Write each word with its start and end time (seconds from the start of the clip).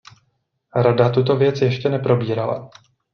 Rada 0.75 1.09
tuto 1.09 1.35
věc 1.35 1.61
ještě 1.61 1.89
neprobírala. 1.89 2.69